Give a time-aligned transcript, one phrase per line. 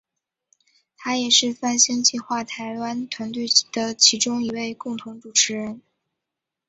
[0.97, 5.83] 他也是泛星计画台湾团队的其中一位共同主持人。